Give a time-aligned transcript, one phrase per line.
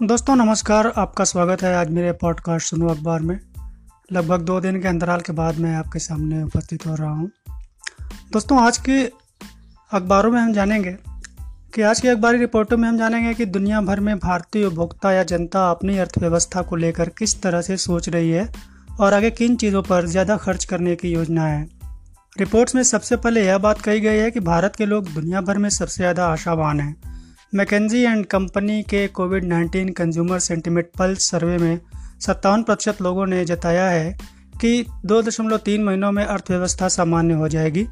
[0.00, 3.40] दोस्तों, नमस्कार। आपका स्वागत है आज मेरे पॉडकास्ट सुनो अखबार में।
[4.12, 7.30] लगभग दो दिन के अंतराल के बाद मैं आपके सामने उपस्थित हो रहा हूँ।
[8.32, 9.02] दोस्तों, आज के
[9.92, 10.96] अखबारों में हम जानेंगे
[11.74, 15.22] कि आज की अखबारी रिपोर्टों में हम जानेंगे कि दुनिया भर में भारतीय उपभोक्ता या
[15.24, 18.48] जनता अपनी अर्थव्यवस्था को लेकर किस तरह से सोच रही है
[19.00, 21.68] और आगे किन चीज़ों पर ज़्यादा खर्च करने की योजना है।
[22.38, 25.58] रिपोर्ट्स में सबसे पहले यह बात कही गई है कि भारत के लोग दुनिया भर
[25.58, 27.19] में सबसे ज़्यादा आशावान हैं।
[27.54, 31.80] मैकेजी एंड कंपनी के covid 19 consumer sentiment pulse survey में
[32.20, 34.18] सत्तावन प्रतिशत लोगों ने जताया है
[34.60, 37.86] कि 2.3 महीनों में अर्थव्यवस्था सामान्य हो जाएगी।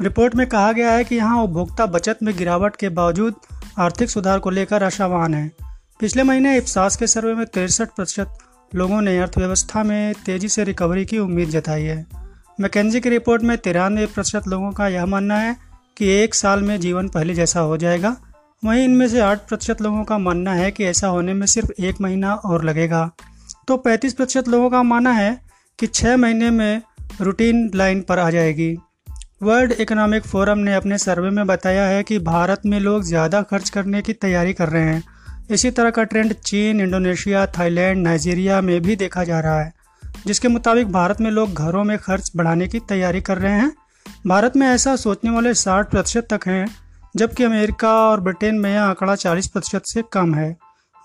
[0.00, 3.34] रिपोर्ट में कहा गया है कि यहाँ उपभोक्ता बचत में गिरावट के बावजूद
[3.78, 5.50] आर्थिक सुधार को लेकर आशावान है।
[6.00, 8.38] पिछले महीने इफ्सास के सर्वे में तिरसठ प्रतिशत
[8.74, 12.06] लोगों ने अर्थव्यवस्था में तेज़ी से रिकवरी की उम्मीद जताई है।
[12.60, 15.56] मैकेजी की रिपोर्ट में तिरानवे प्रतिशत लोगों का यह मानना है
[15.96, 18.16] कि एक साल में जीवन पहले जैसा हो जाएगा।
[18.64, 22.00] वहीं इनमें से आठ प्रतिशत लोगों का मानना है कि ऐसा होने में सिर्फ़ एक
[22.00, 23.10] महीना और लगेगा।
[23.68, 25.40] तो पैंतीस प्रतिशत लोगों का मानना है
[25.78, 26.82] कि छः महीने में
[27.20, 28.78] रूटीन लाइन पर आ जाएगी।
[29.42, 33.70] वर्ल्ड इकोनॉमिक फोरम ने अपने सर्वे में बताया है कि भारत में लोग ज़्यादा खर्च
[33.70, 35.02] करने की तैयारी कर रहे हैं।
[35.50, 39.72] इसी तरह का ट्रेंड चीन, इंडोनेशिया, थाईलैंड, नाइजीरिया में भी देखा जा रहा है,
[40.26, 43.72] जिसके मुताबिक भारत में लोग घरों में खर्च बढ़ाने की तैयारी कर रहे हैं।
[44.26, 48.82] भारत में ऐसा सोचने वाले 60 प्रतिशत तक हैं जबकि अमेरिका और ब्रिटेन में यह
[48.82, 50.56] आंकड़ा 40 प्रतिशत से कम है।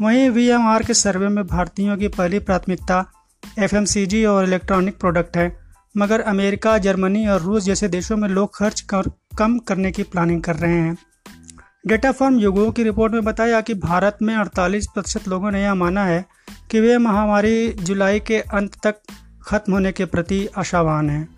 [0.00, 3.12] वहीं वीएमआर के सर्वे में भारतीयों की पहली प्राथमिकता
[3.58, 5.56] एफएमसीजी और इलेक्ट्रॉनिक प्रोडक्ट है,
[5.96, 9.02] मगर अमेरिका, जर्मनी और रूस जैसे देशों में लोग खर्च कर
[9.38, 10.98] कम करने की प्लानिंग कर रहे हैं।
[11.86, 15.74] डेटा फर्म युगो की रिपोर्ट में बताया कि भारत में 48 प्रतिशत लोगों ने यह
[15.74, 16.24] माना है
[16.70, 18.94] कि वे महामारी जुलाई के अंत तक
[19.46, 21.36] खत्म होने के प्रति आशावान हैं।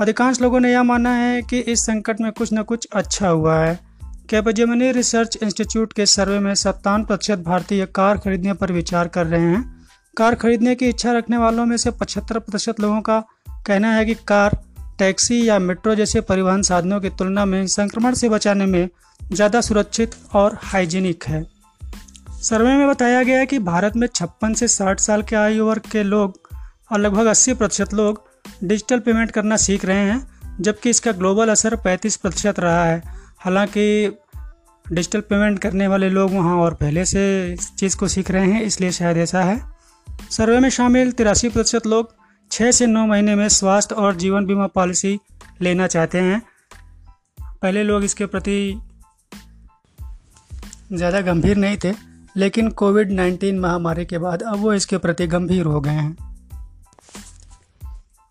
[0.00, 3.58] अधिकांश लोगों ने यह माना है कि इस संकट में कुछ न कुछ अच्छा हुआ
[3.58, 3.89] है।
[4.30, 9.40] कैपजेमनी रिसर्च इंस्टीट्यूट के सर्वे में सत्तावन प्रतिशत भारतीय कार खरीदने पर विचार कर रहे
[9.42, 9.62] हैं।
[10.16, 13.18] कार खरीदने की इच्छा रखने वालों में से पचहत्तर प्रतिशत लोगों का
[13.66, 14.56] कहना है कि कार,
[14.98, 18.88] टैक्सी या मेट्रो जैसे परिवहन साधनों की तुलना में संक्रमण से बचाने में
[19.20, 21.44] ज़्यादा सुरक्षित और हाइजीनिक है।
[22.42, 25.90] सर्वे में बताया गया है कि भारत में छप्पन से साठ साल के आयु वर्ग
[25.92, 26.40] के लोग
[26.92, 28.26] और लगभग अस्सी प्रतिशत लोग
[28.64, 30.26] डिजिटल पेमेंट करना सीख रहे हैं,
[30.60, 34.16] जबकि इसका ग्लोबल असर पैंतीस प्रतिशत रहा है। हालाँकि
[34.86, 38.62] डिजिटल पेमेंट करने वाले लोग वहाँ और पहले से इस चीज़ को सीख रहे हैं,
[38.62, 39.60] इसलिए शायद ऐसा है।
[40.30, 42.14] सर्वे में शामिल तिरासी प्रतिशत लोग
[42.50, 45.18] छः से नौ महीने में स्वास्थ्य और जीवन बीमा पॉलिसी
[45.62, 46.40] लेना चाहते हैं।
[47.62, 48.80] पहले लोग इसके प्रति
[50.92, 51.92] ज़्यादा गंभीर नहीं थे,
[52.36, 56.16] लेकिन कोविड 19 महामारी के बाद अब वो इसके प्रति गंभीर हो गए हैं।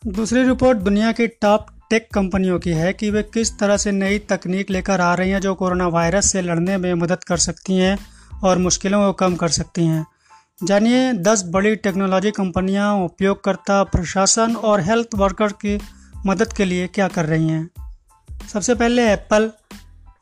[0.03, 4.19] दूसरी रिपोर्ट, दुनिया के टॉप टेक कंपनियों की है कि वे किस तरह से नई
[4.19, 7.97] तकनीक लेकर आ रही हैं जो कोरोना वायरस से लड़ने में मदद कर सकती हैं
[8.43, 10.05] और मुश्किलों को कम कर सकती हैं।
[10.63, 15.79] जानिए, दस बड़ी टेक्नोलॉजी कंपनियाँ उपयोगकर्ता, प्रशासन और हेल्थ वर्कर की
[16.25, 17.69] मदद के लिए क्या कर रही हैं?
[18.53, 19.51] सबसे पहले एप्पल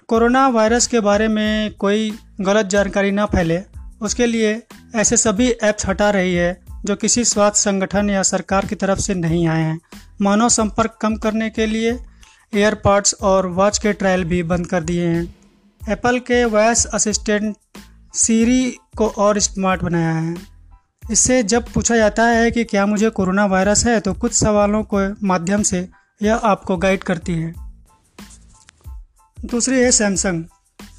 [0.07, 3.61] कोरोना वायरस के बारे में कोई गलत जानकारी ना फैले।
[4.01, 4.63] उसके लिए
[4.95, 9.13] ऐसे सभी ऐप्स हटा रही है जो किसी स्वास्थ्य संगठन या सरकार की तरफ़ से
[9.13, 9.79] नहीं आए हैं।
[10.21, 11.99] मानव संपर्क कम करने के लिए
[12.53, 15.35] एयरपॉड्स और वॉच के ट्रायल भी बंद कर दिए हैं।
[15.89, 17.55] एप्पल के वॉइस असिस्टेंट
[18.13, 20.35] सीरी को और स्मार्ट बनाया है।
[21.11, 25.27] इससे जब पूछा जाता है कि क्या मुझे कोरोना वायरस है तो कुछ सवालों के
[25.27, 25.89] माध्यम से
[26.23, 27.53] यह आपको गाइड करती है।
[29.45, 30.43] दूसरी है सैमसंग।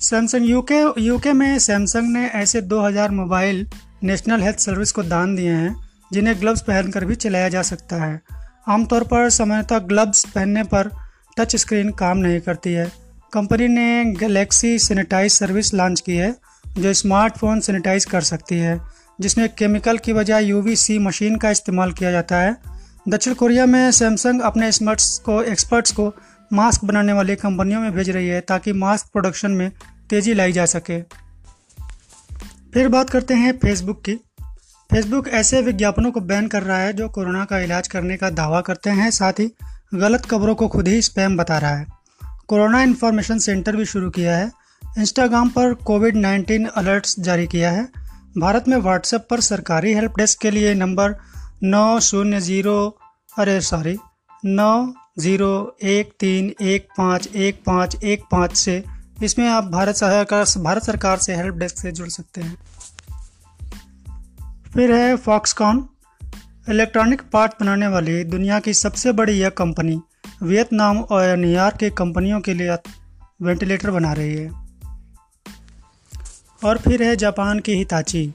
[0.01, 3.69] सैमसंग यूके यूके में सैमसंग ने ऐसे 2000 मोबाइल
[4.03, 5.77] नेशनल हेल्थ सर्विस को दान दिए हैं,
[6.13, 8.21] जिन्हें ग्लव्स पहनकर भी चलाया जा सकता है।
[8.69, 10.91] आमतौर पर सामान्यतः ग्लव्स पहनने पर
[11.39, 12.93] टच स्क्रीन काम नहीं करती है।
[13.33, 16.37] कंपनी ने गैलेक्सी सैनिटाइज सर्विस लॉन्च की है,
[16.79, 18.81] जो स्मार्टफ़ोन सैनिटाइज कर सकती है,
[19.21, 22.57] जिसमें केमिकल की बजाय यूवीसी मशीन का इस्तेमाल किया जाता है।
[23.09, 26.15] दक्षिण कोरिया में सैमसंग अपने स्मार्ट्स को, एक्सपर्ट्स को
[26.53, 29.73] मास्क बनाने वाली कंपनियों में भेज रही है, ताकि मास्क प्रोडक्शन में
[30.11, 31.28] तेज़ी लाई जा सके।
[32.79, 34.15] फिर बात करते हैं फेसबुक की।
[34.91, 38.61] फेसबुक ऐसे विज्ञापनों को बैन कर रहा है जो कोरोना का इलाज करने का दावा
[38.61, 39.53] करते हैं, साथ ही
[39.95, 41.87] गलत खबरों को खुद ही स्पैम बता रहा है।
[42.49, 44.53] कोरोना इन्फॉर्मेशन सेंटर भी शुरू किया है।
[44.99, 47.89] इंस्टाग्राम पर कोविड 19 अलर्ट्स जारी किया है।
[48.39, 51.15] भारत में व्हाट्सएप पर सरकारी हेल्प डेस्क के लिए नंबर
[51.63, 52.99] नौ शून्य ज़ीरो,
[53.39, 53.99] अरे सॉरी
[54.45, 58.85] नौ ज़ीरो एक तीन एक पाँच एक पाँच एक पाँच से
[59.23, 62.59] इसमें आप भारत सरकार भारत सरकार से हेल्प डेस्क से जुड़ सकते हैं।
[64.75, 65.89] फिर है फॉक्सकॉन
[66.69, 70.01] इलेक्ट्रॉनिक पार्ट बनाने वाली दुनिया की सबसे बड़ी यह कंपनी
[70.43, 72.77] वियतनाम और न्यूयॉर्क की कंपनियों के लिए
[73.43, 74.51] वेंटिलेटर बना रही है।
[76.65, 78.35] और फिर है जापान की हिताची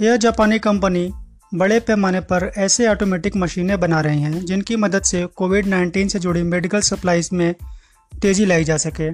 [0.00, 1.12] यह जापानी कंपनी
[1.54, 6.18] बड़े पैमाने पर ऐसे ऑटोमेटिक मशीनें बना रही हैं जिनकी मदद से कोविड 19 से
[6.18, 7.54] जुड़ी मेडिकल सप्लाईज में
[8.22, 9.10] तेज़ी लाई जा सके।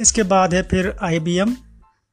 [0.00, 1.56] इसके बाद है फिर आईबीएम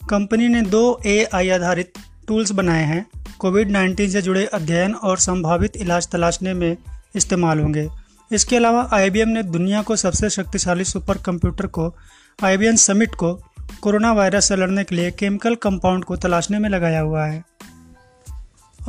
[0.10, 1.94] कंपनी ने दो एआई आधारित
[2.28, 3.06] टूल्स बनाए हैं।
[3.39, 6.78] कोविड 19 से जुड़े अध्ययन और संभावित इलाज तलाशने में
[7.16, 7.89] इस्तेमाल होंगे।
[8.31, 11.95] इसके अलावा आईबीएम ने दुनिया को सबसे शक्तिशाली सुपर कंप्यूटर को
[12.44, 13.33] आई समिट को,
[13.81, 17.44] कोरोना वायरस से लड़ने के लिए केमिकल कंपाउंड को तलाशने में लगाया हुआ है।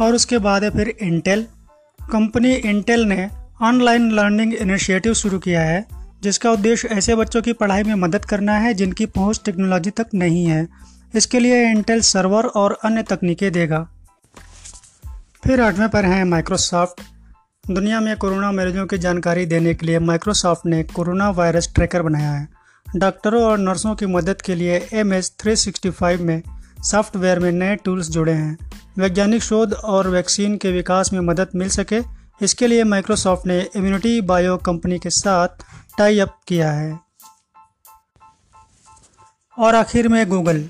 [0.01, 1.47] और उसके बाद है फिर इंटेल
[2.13, 3.31] कंपनी इंटेल ने
[3.63, 8.53] ऑनलाइन लर्निंग इनिशिएटिव शुरू किया है। जिसका उद्देश्य ऐसे बच्चों की पढ़ाई में मदद करना
[8.53, 10.67] है जिनकी पहुँच टेक्नोलॉजी तक नहीं है।
[11.15, 13.87] इसके लिए इंटेल सर्वर और अन्य तकनीकें देगा।
[15.45, 17.01] फिर आठवें पर हैं माइक्रोसॉफ्ट
[17.65, 22.33] दुनिया में कोरोना मरीजों की जानकारी देने के लिए माइक्रोसॉफ्ट ने कोरोना वायरस ट्रैकर बनाया
[22.33, 22.49] है।
[22.87, 26.43] डॉक्टरों और नर्सों की मदद के लिए M S three sixty five में
[26.85, 28.57] सॉफ्टवेयर में नए टूल्स जुड़े हैं।
[28.99, 32.01] वैज्ञानिक शोध और वैक्सीन के विकास में मदद मिल सके
[32.43, 35.65] इसके लिए माइक्रोसॉफ्ट ने इम्यूनिटी बायो कंपनी के साथ
[35.99, 36.99] टाई अप किया है।
[39.57, 40.65] और आखिर में गूगल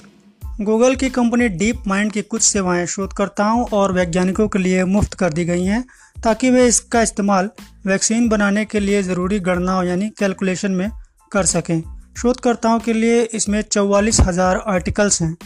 [0.60, 5.32] गूगल की कंपनी डीप माइंड की कुछ सेवाएँ शोधकर्ताओं और वैज्ञानिकों के लिए मुफ़्त कर
[5.32, 5.84] दी गई हैं,
[6.16, 7.48] ताकि वे इसका इस्तेमाल
[7.86, 10.90] वैक्सीन बनाने के लिए ज़रूरी गणनाओं यानी कैलकुलेशन में
[11.32, 11.82] कर सकें।
[12.18, 15.36] शोधकर्ताओं के लिए इसमें चौवालीस हज़ार आर्टिकल्स हैं।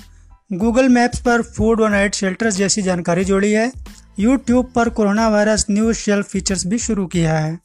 [0.51, 3.71] गूगल मैप्स पर फ़ूड और नाइट शेल्टर्स जैसी जानकारी जोड़ी है।
[4.19, 7.59] यूट्यूब पर corona virus news shelf features भी शुरू किया है।